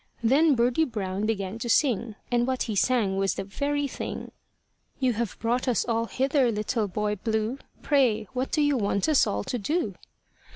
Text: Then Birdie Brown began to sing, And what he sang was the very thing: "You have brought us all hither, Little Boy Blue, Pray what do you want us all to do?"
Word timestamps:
Then 0.23 0.55
Birdie 0.55 0.85
Brown 0.85 1.27
began 1.27 1.59
to 1.59 1.69
sing, 1.69 2.15
And 2.31 2.47
what 2.47 2.63
he 2.63 2.75
sang 2.75 3.17
was 3.17 3.35
the 3.35 3.43
very 3.43 3.87
thing: 3.87 4.31
"You 4.99 5.13
have 5.13 5.37
brought 5.37 5.67
us 5.67 5.85
all 5.85 6.05
hither, 6.05 6.51
Little 6.51 6.87
Boy 6.87 7.17
Blue, 7.17 7.59
Pray 7.83 8.23
what 8.33 8.51
do 8.51 8.63
you 8.63 8.77
want 8.77 9.07
us 9.07 9.27
all 9.27 9.43
to 9.43 9.59
do?" 9.59 9.93